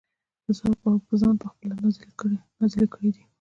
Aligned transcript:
پۀ 0.43 0.51
ځان 1.19 1.33
پۀ 1.39 1.45
خپله 1.51 1.73
نازلې 2.61 2.87
کړي 2.93 3.09
دي- 3.15 3.21